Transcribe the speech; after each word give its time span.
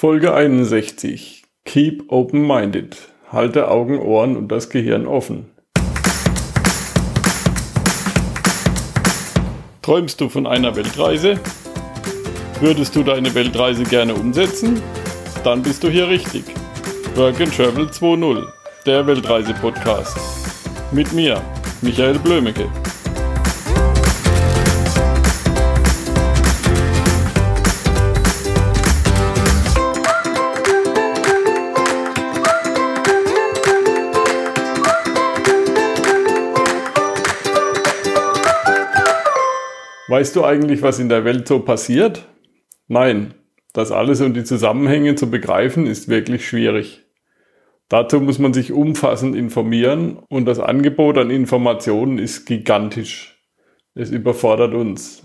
Folge 0.00 0.32
61. 0.32 1.42
Keep 1.64 2.12
open-minded. 2.12 2.96
Halte 3.32 3.68
Augen, 3.68 3.98
Ohren 3.98 4.36
und 4.36 4.46
das 4.46 4.70
Gehirn 4.70 5.08
offen. 5.08 5.50
Träumst 9.82 10.20
du 10.20 10.28
von 10.28 10.46
einer 10.46 10.76
Weltreise? 10.76 11.40
Würdest 12.60 12.94
du 12.94 13.02
deine 13.02 13.34
Weltreise 13.34 13.82
gerne 13.82 14.14
umsetzen? 14.14 14.80
Dann 15.42 15.64
bist 15.64 15.82
du 15.82 15.88
hier 15.88 16.08
richtig. 16.08 16.44
Work 17.16 17.40
and 17.40 17.52
Travel 17.52 17.86
2.0, 17.86 18.46
der 18.86 19.04
Weltreise-Podcast. 19.04 20.16
Mit 20.92 21.12
mir, 21.12 21.42
Michael 21.82 22.20
Blömecke. 22.20 22.70
Weißt 40.18 40.34
du 40.34 40.44
eigentlich, 40.44 40.82
was 40.82 40.98
in 40.98 41.08
der 41.08 41.24
Welt 41.24 41.46
so 41.46 41.60
passiert? 41.60 42.26
Nein, 42.88 43.34
das 43.72 43.92
alles 43.92 44.20
und 44.20 44.34
die 44.34 44.42
Zusammenhänge 44.42 45.14
zu 45.14 45.30
begreifen 45.30 45.86
ist 45.86 46.08
wirklich 46.08 46.44
schwierig. 46.44 47.04
Dazu 47.88 48.20
muss 48.20 48.40
man 48.40 48.52
sich 48.52 48.72
umfassend 48.72 49.36
informieren 49.36 50.18
und 50.28 50.46
das 50.46 50.58
Angebot 50.58 51.18
an 51.18 51.30
Informationen 51.30 52.18
ist 52.18 52.46
gigantisch. 52.46 53.40
Es 53.94 54.10
überfordert 54.10 54.74
uns. 54.74 55.22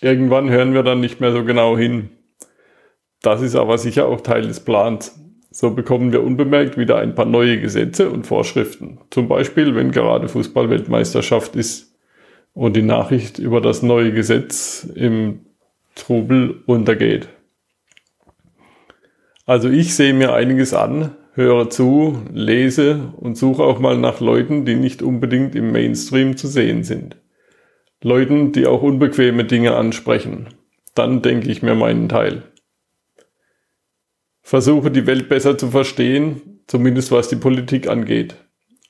Irgendwann 0.00 0.50
hören 0.50 0.74
wir 0.74 0.82
dann 0.82 0.98
nicht 0.98 1.20
mehr 1.20 1.30
so 1.30 1.44
genau 1.44 1.78
hin. 1.78 2.10
Das 3.22 3.42
ist 3.42 3.54
aber 3.54 3.78
sicher 3.78 4.08
auch 4.08 4.22
Teil 4.22 4.42
des 4.42 4.58
Plans. 4.58 5.20
So 5.52 5.70
bekommen 5.70 6.10
wir 6.10 6.24
unbemerkt 6.24 6.76
wieder 6.76 6.98
ein 6.98 7.14
paar 7.14 7.26
neue 7.26 7.60
Gesetze 7.60 8.10
und 8.10 8.26
Vorschriften. 8.26 8.98
Zum 9.10 9.28
Beispiel, 9.28 9.76
wenn 9.76 9.92
gerade 9.92 10.28
Fußballweltmeisterschaft 10.28 11.54
ist 11.54 11.95
und 12.56 12.74
die 12.74 12.82
Nachricht 12.82 13.38
über 13.38 13.60
das 13.60 13.82
neue 13.82 14.12
Gesetz 14.12 14.88
im 14.94 15.44
Trubel 15.94 16.62
untergeht. 16.64 17.28
Also 19.44 19.68
ich 19.68 19.94
sehe 19.94 20.14
mir 20.14 20.32
einiges 20.32 20.72
an, 20.72 21.14
höre 21.34 21.68
zu, 21.68 22.22
lese 22.32 23.12
und 23.18 23.36
suche 23.36 23.62
auch 23.62 23.78
mal 23.78 23.98
nach 23.98 24.20
Leuten, 24.20 24.64
die 24.64 24.74
nicht 24.74 25.02
unbedingt 25.02 25.54
im 25.54 25.70
Mainstream 25.70 26.38
zu 26.38 26.48
sehen 26.48 26.82
sind. 26.82 27.18
Leuten, 28.02 28.52
die 28.52 28.66
auch 28.66 28.80
unbequeme 28.80 29.44
Dinge 29.44 29.76
ansprechen. 29.76 30.48
Dann 30.94 31.20
denke 31.20 31.50
ich 31.50 31.62
mir 31.62 31.74
meinen 31.74 32.08
Teil. 32.08 32.42
Versuche 34.40 34.90
die 34.90 35.06
Welt 35.06 35.28
besser 35.28 35.58
zu 35.58 35.68
verstehen, 35.68 36.62
zumindest 36.66 37.12
was 37.12 37.28
die 37.28 37.36
Politik 37.36 37.86
angeht. 37.86 38.34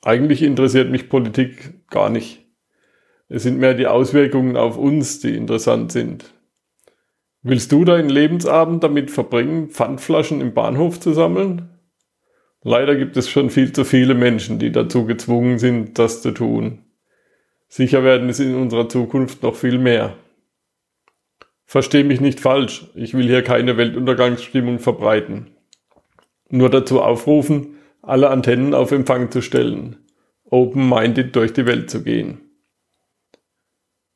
Eigentlich 0.03 0.41
interessiert 0.41 0.89
mich 0.89 1.09
Politik 1.09 1.85
gar 1.89 2.09
nicht. 2.09 2.46
Es 3.29 3.43
sind 3.43 3.59
mehr 3.59 3.73
die 3.73 3.87
Auswirkungen 3.87 4.55
auf 4.55 4.77
uns, 4.77 5.19
die 5.19 5.35
interessant 5.35 5.91
sind. 5.91 6.33
Willst 7.41 7.71
du 7.71 7.83
deinen 7.85 8.09
Lebensabend 8.09 8.83
damit 8.83 9.11
verbringen, 9.11 9.69
Pfandflaschen 9.69 10.41
im 10.41 10.53
Bahnhof 10.53 10.99
zu 10.99 11.13
sammeln? 11.13 11.69
Leider 12.63 12.95
gibt 12.95 13.15
es 13.17 13.29
schon 13.29 13.49
viel 13.49 13.71
zu 13.71 13.85
viele 13.85 14.15
Menschen, 14.15 14.59
die 14.59 14.71
dazu 14.71 15.05
gezwungen 15.05 15.59
sind, 15.59 15.99
das 15.99 16.21
zu 16.21 16.31
tun. 16.31 16.83
Sicher 17.67 18.03
werden 18.03 18.29
es 18.29 18.39
in 18.39 18.55
unserer 18.55 18.89
Zukunft 18.89 19.43
noch 19.43 19.55
viel 19.55 19.77
mehr. 19.77 20.15
Versteh 21.65 22.03
mich 22.03 22.21
nicht 22.21 22.39
falsch, 22.39 22.87
ich 22.95 23.13
will 23.13 23.27
hier 23.27 23.43
keine 23.43 23.75
Weltuntergangsstimmung 23.77 24.79
verbreiten. 24.79 25.47
Nur 26.49 26.69
dazu 26.69 27.01
aufrufen, 27.01 27.75
alle 28.01 28.29
Antennen 28.29 28.73
auf 28.73 28.93
Empfang 28.93 29.31
zu 29.31 29.41
stellen, 29.41 29.97
open-minded 30.45 31.35
durch 31.35 31.51
die 31.51 31.65
Welt 31.65 31.89
zu 31.89 32.03
gehen. 32.03 32.46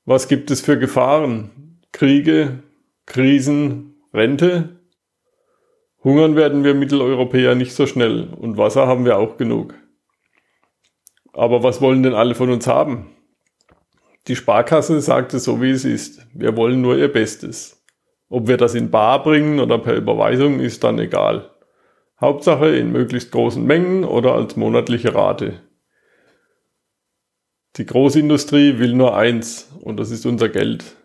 Was 0.06 0.28
gibt 0.28 0.50
es 0.50 0.62
für 0.62 0.79
Gefahren? 0.79 1.79
Kriege, 1.91 2.63
Krisen, 3.06 4.01
Rente? 4.12 4.79
Hungern 6.03 6.35
werden 6.35 6.63
wir 6.63 6.73
Mitteleuropäer 6.73 7.53
nicht 7.53 7.75
so 7.75 7.85
schnell 7.85 8.29
und 8.34 8.57
Wasser 8.57 8.88
haben 8.88 9.06
wir 9.06 9.19
auch 9.19 9.38
genug. 9.38 9.75
Aber 11.34 11.62
was 11.62 11.81
wollen 11.81 12.01
denn 12.01 12.16
alle 12.16 12.34
von 12.34 12.50
uns 12.50 12.66
haben? 12.66 13.16
Die 14.28 14.35
Sparkasse 14.35 15.01
sagt 15.01 15.35
es 15.35 15.44
so, 15.44 15.62
wie 15.62 15.69
es 15.69 15.85
ist. 15.85 16.25
Wir 16.33 16.57
wollen 16.57 16.81
nur 16.81 16.97
ihr 16.97 17.12
Bestes. 17.12 17.85
Ob 18.28 18.47
wir 18.47 18.57
das 18.57 18.73
in 18.73 18.89
Bar 18.89 19.22
bringen 19.22 19.59
oder 19.59 19.78
per 19.78 19.95
Überweisung, 19.95 20.59
ist 20.59 20.83
dann 20.83 20.97
egal. 20.97 21.51
Hauptsache 22.19 22.75
in 22.75 22.91
möglichst 22.91 23.31
großen 23.31 23.63
Mengen 23.63 24.03
oder 24.03 24.33
als 24.33 24.56
monatliche 24.56 25.13
Rate. 25.13 25.62
Die 27.78 27.86
Großindustrie 27.86 28.80
will 28.80 28.94
nur 28.94 29.16
eins 29.16 29.72
und 29.80 29.98
das 29.98 30.12
ist 30.12 30.26
unser 30.26 30.50
Geld. 30.50 30.98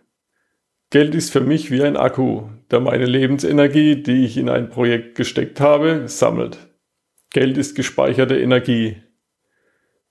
Geld 0.91 1.15
ist 1.15 1.33
für 1.33 1.41
mich 1.41 1.71
wie 1.71 1.83
ein 1.83 1.97
Akku, 1.97 2.49
der 2.71 2.81
meine 2.81 3.07
Lebensenergie, 3.07 4.03
die 4.03 4.25
ich 4.25 4.37
in 4.37 4.49
ein 4.49 4.69
Projekt 4.69 5.15
gesteckt 5.15 5.61
habe, 5.61 6.09
sammelt. 6.09 6.59
Geld 7.31 7.57
ist 7.57 7.77
gespeicherte 7.77 8.39
Energie. 8.39 8.97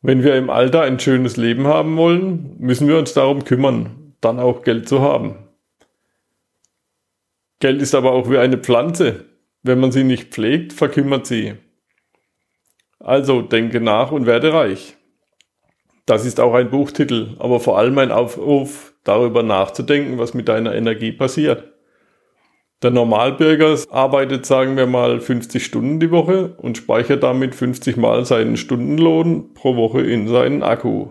Wenn 0.01 0.23
wir 0.23 0.35
im 0.35 0.49
Alter 0.49 0.83
ein 0.83 0.99
schönes 0.99 1.35
Leben 1.35 1.67
haben 1.67 1.97
wollen, 1.97 2.55
müssen 2.59 2.87
wir 2.87 2.97
uns 2.97 3.13
darum 3.13 3.43
kümmern, 3.43 4.13
dann 4.21 4.39
auch 4.39 4.61
Geld 4.61 4.87
zu 4.87 5.01
haben. 5.01 5.35
Geld 7.59 7.81
ist 7.81 7.95
aber 7.95 8.11
auch 8.11 8.29
wie 8.29 8.37
eine 8.37 8.57
Pflanze. 8.57 9.25
Wenn 9.63 9.79
man 9.79 9.91
sie 9.91 10.03
nicht 10.03 10.33
pflegt, 10.33 10.71
verkümmert 10.71 11.25
sie. 11.25 11.55
Also 12.99 13.41
denke 13.41 13.81
nach 13.81 14.11
und 14.11 14.25
werde 14.25 14.53
reich. 14.53 14.94
Das 16.05 16.25
ist 16.25 16.39
auch 16.39 16.53
ein 16.53 16.69
Buchtitel, 16.69 17.35
aber 17.39 17.59
vor 17.59 17.77
allem 17.77 17.97
ein 17.97 18.11
Aufruf, 18.11 18.93
darüber 19.03 19.43
nachzudenken, 19.43 20.17
was 20.17 20.33
mit 20.33 20.49
deiner 20.49 20.75
Energie 20.75 21.11
passiert. 21.11 21.71
Der 22.81 22.91
Normalbürger 22.91 23.77
arbeitet, 23.89 24.45
sagen 24.45 24.75
wir 24.75 24.85
mal, 24.85 25.19
50 25.21 25.63
Stunden 25.63 25.99
die 25.99 26.11
Woche 26.11 26.55
und 26.57 26.77
speichert 26.77 27.23
damit 27.23 27.55
50 27.55 27.97
Mal 27.97 28.25
seinen 28.25 28.57
Stundenlohn 28.57 29.53
pro 29.53 29.75
Woche 29.75 30.01
in 30.01 30.27
seinen 30.27 30.61
Akku. 30.61 31.09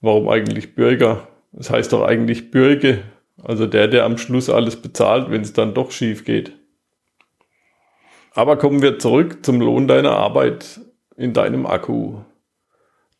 Warum 0.00 0.28
eigentlich 0.28 0.74
Bürger? 0.74 1.26
Das 1.52 1.70
heißt 1.70 1.92
doch 1.92 2.02
eigentlich 2.02 2.50
Bürge, 2.50 3.02
also 3.42 3.66
der, 3.66 3.88
der 3.88 4.04
am 4.04 4.16
Schluss 4.16 4.48
alles 4.48 4.76
bezahlt, 4.76 5.30
wenn 5.30 5.40
es 5.40 5.52
dann 5.52 5.74
doch 5.74 5.90
schief 5.90 6.24
geht. 6.24 6.52
Aber 8.34 8.56
kommen 8.56 8.80
wir 8.80 8.98
zurück 8.98 9.44
zum 9.44 9.60
Lohn 9.60 9.88
deiner 9.88 10.12
Arbeit 10.12 10.80
in 11.16 11.32
deinem 11.32 11.66
Akku. 11.66 12.20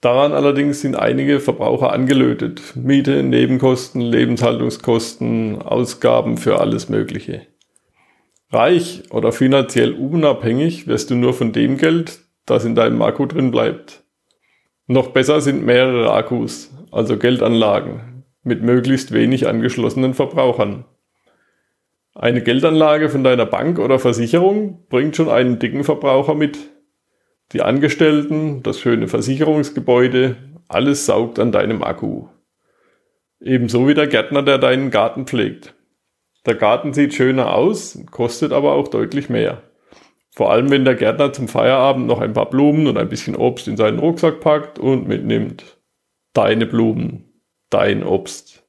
Daran 0.00 0.32
allerdings 0.32 0.81
sind 0.81 0.94
einige 0.94 1.41
Verbraucher 1.41 1.92
angelötet. 1.92 2.76
Miete, 2.76 3.22
Nebenkosten, 3.25 4.00
Lebenshaltungskosten, 4.00 5.60
Ausgaben 5.60 6.36
für 6.36 6.60
alles 6.60 6.88
Mögliche. 6.88 7.47
Reich 8.50 9.03
oder 9.10 9.32
finanziell 9.32 9.92
unabhängig 9.92 10.87
wirst 10.87 11.10
du 11.10 11.16
nur 11.16 11.34
von 11.34 11.53
dem 11.53 11.76
Geld, 11.76 12.20
das 12.47 12.64
in 12.64 12.75
deinem 12.75 13.03
Akku 13.03 13.26
drin 13.26 13.50
bleibt. 13.50 14.04
Noch 14.87 15.08
besser 15.08 15.41
sind 15.41 15.66
mehrere 15.66 16.12
Akkus, 16.12 16.70
also 16.92 17.19
Geldanlagen, 17.19 18.25
mit 18.42 18.62
möglichst 18.62 19.12
wenig 19.12 19.48
angeschlossenen 19.48 20.14
Verbrauchern. 20.14 20.84
Eine 22.14 22.42
Geldanlage 22.42 23.10
von 23.10 23.22
deiner 23.22 23.47
Bank 23.47 23.78
oder 23.78 23.98
Versicherung 23.98 24.87
bringt 24.88 25.14
schon 25.14 25.28
einen 25.28 25.58
dicken 25.58 25.84
Verbraucher 25.84 26.34
mit. 26.34 26.58
Die 27.53 27.62
Angestellten, 27.62 28.62
das 28.62 28.78
schöne 28.78 29.09
Versicherungsgebäude, 29.09 30.36
alles 30.69 31.06
saugt 31.06 31.38
an 31.38 31.50
deinem 31.50 31.82
Akku. 31.82 32.26
Ebenso 33.41 33.88
wie 33.88 33.94
der 33.94 34.06
Gärtner, 34.06 34.42
der 34.42 34.59
deinen 34.59 34.91
Garten 34.91 35.26
pflegt. 35.26 35.75
Der 36.44 36.56
Garten 36.56 36.92
sieht 36.92 37.14
schöner 37.14 37.54
aus, 37.54 37.98
kostet 38.10 38.53
aber 38.53 38.72
auch 38.72 38.88
deutlich 38.88 39.31
mehr. 39.31 39.62
Vor 40.34 40.52
allem, 40.52 40.70
wenn 40.70 40.84
der 40.84 40.94
Gärtner 40.94 41.32
zum 41.32 41.49
Feierabend 41.49 42.06
noch 42.06 42.20
ein 42.20 42.34
paar 42.34 42.50
Blumen 42.50 42.87
und 42.87 42.99
ein 42.99 43.08
bisschen 43.08 43.34
Obst 43.34 43.67
in 43.67 43.78
seinen 43.78 43.99
Rucksack 43.99 44.40
packt 44.40 44.78
und 44.78 45.08
mitnimmt. 45.08 45.78
Deine 46.34 46.67
Blumen, 46.67 47.32
dein 47.70 48.05
Obst. 48.05 48.62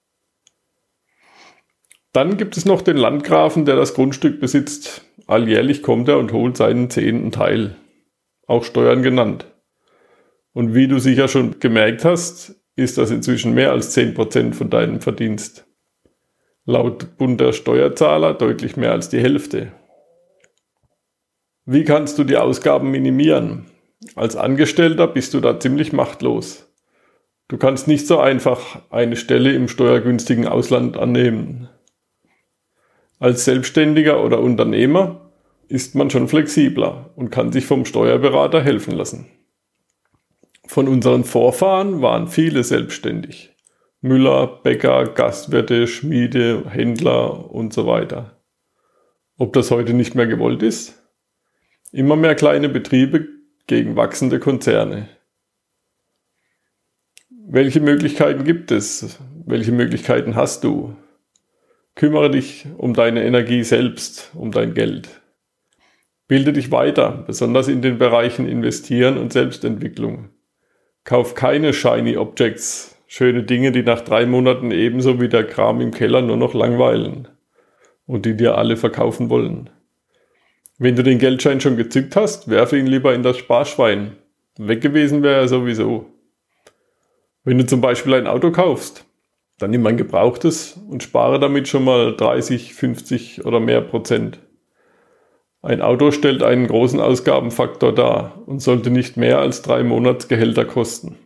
Dann 2.13 2.37
gibt 2.37 2.55
es 2.55 2.65
noch 2.65 2.81
den 2.81 2.97
Landgrafen, 2.97 3.65
der 3.65 3.75
das 3.75 3.93
Grundstück 3.93 4.39
besitzt. 4.39 5.03
Alljährlich 5.27 5.83
kommt 5.83 6.07
er 6.07 6.17
und 6.17 6.31
holt 6.31 6.55
seinen 6.55 6.89
zehnten 6.89 7.31
Teil 7.31 7.75
auch 8.49 8.63
Steuern 8.63 9.03
genannt. 9.03 9.45
Und 10.53 10.73
wie 10.73 10.87
du 10.87 10.99
sicher 10.99 11.27
schon 11.27 11.59
gemerkt 11.59 12.03
hast, 12.03 12.55
ist 12.75 12.97
das 12.97 13.11
inzwischen 13.11 13.53
mehr 13.53 13.71
als 13.71 13.95
10% 13.95 14.53
von 14.53 14.69
deinem 14.69 15.01
Verdienst. 15.01 15.65
Laut 16.65 17.17
Bund 17.17 17.39
der 17.39 17.53
Steuerzahler 17.53 18.33
deutlich 18.33 18.75
mehr 18.75 18.91
als 18.91 19.09
die 19.09 19.19
Hälfte. 19.19 19.71
Wie 21.65 21.83
kannst 21.83 22.17
du 22.17 22.23
die 22.23 22.37
Ausgaben 22.37 22.89
minimieren? 22.89 23.65
Als 24.15 24.35
Angestellter 24.35 25.07
bist 25.07 25.33
du 25.33 25.39
da 25.39 25.59
ziemlich 25.59 25.93
machtlos. 25.93 26.73
Du 27.47 27.57
kannst 27.57 27.87
nicht 27.87 28.07
so 28.07 28.19
einfach 28.19 28.81
eine 28.89 29.15
Stelle 29.15 29.53
im 29.53 29.67
steuergünstigen 29.67 30.47
Ausland 30.47 30.97
annehmen. 30.97 31.69
Als 33.19 33.45
Selbstständiger 33.45 34.23
oder 34.23 34.39
Unternehmer 34.39 35.28
ist 35.69 35.95
man 35.95 36.09
schon 36.09 36.27
flexibler 36.27 37.11
und 37.15 37.29
kann 37.29 37.51
sich 37.51 37.65
vom 37.65 37.85
Steuerberater 37.85 38.61
helfen 38.61 38.95
lassen. 38.95 39.27
Von 40.65 40.87
unseren 40.87 41.23
Vorfahren 41.23 42.01
waren 42.01 42.27
viele 42.27 42.63
selbstständig. 42.63 43.55
Müller, 44.01 44.47
Bäcker, 44.63 45.05
Gastwirte, 45.05 45.87
Schmiede, 45.87 46.65
Händler 46.69 47.51
und 47.51 47.73
so 47.73 47.85
weiter. 47.85 48.39
Ob 49.37 49.53
das 49.53 49.71
heute 49.71 49.93
nicht 49.93 50.15
mehr 50.15 50.27
gewollt 50.27 50.63
ist? 50.63 51.01
Immer 51.91 52.15
mehr 52.15 52.35
kleine 52.35 52.69
Betriebe 52.69 53.27
gegen 53.67 53.95
wachsende 53.95 54.39
Konzerne. 54.39 55.07
Welche 57.29 57.79
Möglichkeiten 57.79 58.43
gibt 58.43 58.71
es? 58.71 59.19
Welche 59.45 59.71
Möglichkeiten 59.71 60.35
hast 60.35 60.63
du? 60.63 60.95
Kümmere 61.95 62.31
dich 62.31 62.67
um 62.77 62.93
deine 62.93 63.23
Energie 63.23 63.63
selbst, 63.63 64.31
um 64.33 64.51
dein 64.51 64.73
Geld. 64.73 65.19
Bilde 66.29 66.53
dich 66.53 66.71
weiter, 66.71 67.23
besonders 67.25 67.67
in 67.67 67.81
den 67.81 67.97
Bereichen 67.97 68.47
Investieren 68.47 69.17
und 69.17 69.33
Selbstentwicklung. 69.33 70.29
Kauf 71.03 71.33
keine 71.33 71.73
Shiny 71.73 72.17
Objects, 72.17 73.01
schöne 73.07 73.41
Dinge, 73.41 73.71
die 73.71 73.81
nach 73.81 74.01
drei 74.01 74.27
Monaten 74.27 74.69
ebenso 74.69 75.19
wie 75.19 75.27
der 75.27 75.43
Kram 75.43 75.81
im 75.81 75.89
Keller 75.89 76.21
nur 76.21 76.37
noch 76.37 76.53
langweilen 76.53 77.27
und 78.05 78.27
die 78.27 78.37
dir 78.37 78.59
alle 78.59 78.77
verkaufen 78.77 79.31
wollen. 79.31 79.71
Wenn 80.77 80.95
du 80.95 81.01
den 81.01 81.17
Geldschein 81.17 81.61
schon 81.61 81.77
gezückt 81.77 82.15
hast, 82.15 82.47
werfe 82.47 82.77
ihn 82.77 82.85
lieber 82.85 83.15
in 83.15 83.23
das 83.23 83.39
Sparschwein. 83.39 84.11
Weg 84.59 84.81
gewesen 84.81 85.23
wäre 85.23 85.41
er 85.41 85.47
sowieso. 85.47 86.05
Wenn 87.43 87.57
du 87.57 87.65
zum 87.65 87.81
Beispiel 87.81 88.13
ein 88.13 88.27
Auto 88.27 88.51
kaufst, 88.51 89.03
dann 89.57 89.71
nimm 89.71 89.87
ein 89.87 89.97
gebrauchtes 89.97 90.79
und 90.87 91.01
spare 91.01 91.39
damit 91.39 91.67
schon 91.67 91.85
mal 91.85 92.15
30, 92.15 92.75
50 92.75 93.45
oder 93.45 93.59
mehr 93.59 93.81
Prozent. 93.81 94.39
Ein 95.61 95.81
Auto 95.81 96.11
stellt 96.11 96.41
einen 96.41 96.67
großen 96.67 97.01
Ausgabenfaktor 97.01 97.93
dar 97.93 98.41
und 98.45 98.61
sollte 98.61 98.91
nicht 98.91 99.17
mehr 99.17 99.39
als 99.39 99.61
drei 99.61 99.83
Monatsgehälter 99.83 100.63
kosten. 100.63 101.17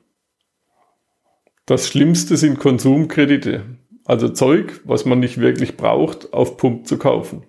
Das 1.65 1.87
Schlimmste 1.87 2.35
sind 2.35 2.59
Konsumkredite, 2.59 3.63
also 4.05 4.29
Zeug, 4.29 4.81
was 4.85 5.05
man 5.05 5.19
nicht 5.19 5.39
wirklich 5.39 5.77
braucht, 5.77 6.33
auf 6.33 6.57
Pump 6.57 6.87
zu 6.87 6.97
kaufen. 6.97 7.43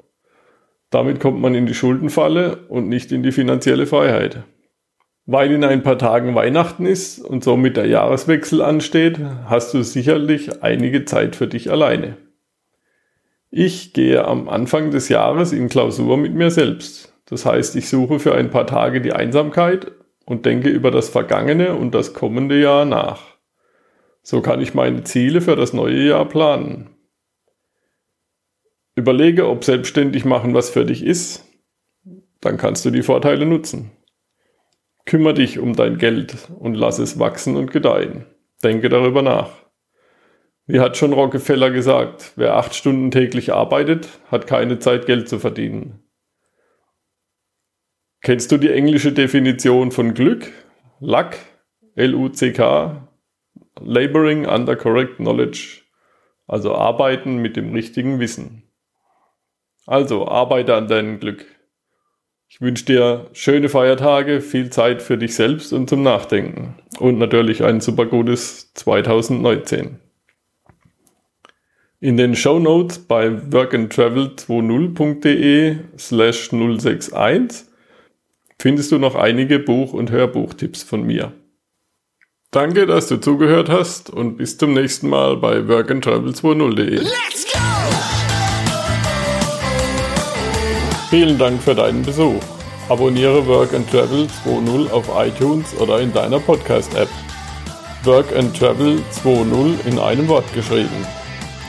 Damit 0.90 1.20
kommt 1.20 1.40
man 1.40 1.54
in 1.54 1.66
die 1.66 1.74
Schuldenfalle 1.74 2.66
und 2.68 2.88
nicht 2.88 3.10
in 3.10 3.22
die 3.22 3.32
finanzielle 3.32 3.86
Freiheit. 3.86 4.44
Weil 5.26 5.50
in 5.52 5.64
ein 5.64 5.82
paar 5.82 5.98
Tagen 5.98 6.34
Weihnachten 6.34 6.84
ist 6.84 7.18
und 7.18 7.42
somit 7.42 7.78
der 7.78 7.86
Jahreswechsel 7.86 8.60
ansteht, 8.60 9.18
hast 9.46 9.72
du 9.72 9.82
sicherlich 9.82 10.62
einige 10.62 11.06
Zeit 11.06 11.34
für 11.34 11.46
dich 11.46 11.70
alleine. 11.70 12.18
Ich 13.56 13.92
gehe 13.92 14.24
am 14.24 14.48
Anfang 14.48 14.90
des 14.90 15.08
Jahres 15.08 15.52
in 15.52 15.68
Klausur 15.68 16.16
mit 16.16 16.34
mir 16.34 16.50
selbst. 16.50 17.14
Das 17.26 17.46
heißt, 17.46 17.76
ich 17.76 17.88
suche 17.88 18.18
für 18.18 18.34
ein 18.34 18.50
paar 18.50 18.66
Tage 18.66 19.00
die 19.00 19.12
Einsamkeit 19.12 19.92
und 20.26 20.44
denke 20.44 20.68
über 20.70 20.90
das 20.90 21.08
vergangene 21.08 21.76
und 21.76 21.94
das 21.94 22.14
kommende 22.14 22.60
Jahr 22.60 22.84
nach. 22.84 23.36
So 24.24 24.40
kann 24.40 24.60
ich 24.60 24.74
meine 24.74 25.04
Ziele 25.04 25.40
für 25.40 25.54
das 25.54 25.72
neue 25.72 26.02
Jahr 26.02 26.24
planen. 26.24 26.96
Überlege, 28.96 29.48
ob 29.48 29.62
selbstständig 29.62 30.24
machen 30.24 30.52
was 30.52 30.70
für 30.70 30.84
dich 30.84 31.04
ist. 31.04 31.44
Dann 32.40 32.56
kannst 32.56 32.84
du 32.84 32.90
die 32.90 33.04
Vorteile 33.04 33.46
nutzen. 33.46 33.92
Kümmer 35.06 35.32
dich 35.32 35.60
um 35.60 35.76
dein 35.76 35.98
Geld 35.98 36.48
und 36.58 36.74
lass 36.74 36.98
es 36.98 37.20
wachsen 37.20 37.54
und 37.54 37.70
gedeihen. 37.70 38.26
Denke 38.64 38.88
darüber 38.88 39.22
nach. 39.22 39.63
Wie 40.66 40.80
hat 40.80 40.96
schon 40.96 41.12
Rockefeller 41.12 41.70
gesagt, 41.70 42.32
wer 42.36 42.56
acht 42.56 42.74
Stunden 42.74 43.10
täglich 43.10 43.52
arbeitet, 43.52 44.08
hat 44.30 44.46
keine 44.46 44.78
Zeit, 44.78 45.04
Geld 45.04 45.28
zu 45.28 45.38
verdienen. 45.38 46.02
Kennst 48.22 48.50
du 48.50 48.56
die 48.56 48.70
englische 48.70 49.12
Definition 49.12 49.92
von 49.92 50.14
Glück? 50.14 50.50
Luck, 51.00 51.36
L-U-C-K, 51.96 53.08
Laboring 53.80 54.46
under 54.46 54.74
correct 54.76 55.16
knowledge, 55.16 55.82
also 56.46 56.74
arbeiten 56.74 57.36
mit 57.36 57.56
dem 57.56 57.74
richtigen 57.74 58.18
Wissen. 58.18 58.62
Also 59.86 60.26
arbeite 60.26 60.74
an 60.74 60.88
deinem 60.88 61.20
Glück. 61.20 61.44
Ich 62.48 62.62
wünsche 62.62 62.86
dir 62.86 63.28
schöne 63.34 63.68
Feiertage, 63.68 64.40
viel 64.40 64.70
Zeit 64.70 65.02
für 65.02 65.18
dich 65.18 65.34
selbst 65.34 65.74
und 65.74 65.90
zum 65.90 66.02
Nachdenken 66.02 66.78
und 66.98 67.18
natürlich 67.18 67.62
ein 67.62 67.82
super 67.82 68.06
gutes 68.06 68.72
2019. 68.72 70.00
In 72.04 72.16
den 72.18 72.36
Show 72.36 72.58
Notes 72.58 72.98
bei 72.98 73.28
workandtravel20.de 73.28 75.76
slash 75.96 76.50
061 76.52 77.64
findest 78.58 78.92
du 78.92 78.98
noch 78.98 79.14
einige 79.14 79.58
Buch- 79.58 79.94
und 79.94 80.10
Hörbuchtipps 80.10 80.82
von 80.82 81.06
mir. 81.06 81.32
Danke, 82.50 82.84
dass 82.84 83.08
du 83.08 83.16
zugehört 83.16 83.70
hast 83.70 84.10
und 84.10 84.36
bis 84.36 84.58
zum 84.58 84.74
nächsten 84.74 85.08
Mal 85.08 85.38
bei 85.38 85.60
workandtravel20.de. 85.60 87.06
Vielen 91.08 91.38
Dank 91.38 91.62
für 91.62 91.74
deinen 91.74 92.02
Besuch. 92.02 92.42
Abonniere 92.90 93.46
Work 93.46 93.72
and 93.72 93.90
Travel 93.90 94.26
2.0 94.44 94.90
auf 94.90 95.08
iTunes 95.16 95.74
oder 95.80 96.00
in 96.00 96.12
deiner 96.12 96.38
Podcast-App. 96.38 97.08
Work 98.02 98.36
and 98.36 98.54
Travel 98.54 98.98
2.0 99.10 99.86
in 99.86 99.98
einem 99.98 100.28
Wort 100.28 100.52
geschrieben. 100.52 101.06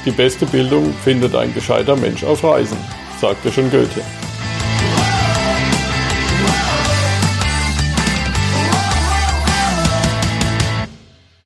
Die 0.06 0.12
beste 0.12 0.46
Bildung 0.46 0.94
findet 1.04 1.34
ein 1.34 1.52
gescheiter 1.54 1.96
Mensch 1.96 2.24
auf 2.24 2.44
Reisen, 2.44 2.78
sagte 3.20 3.52
schon 3.52 3.72
Goethe. 3.72 4.04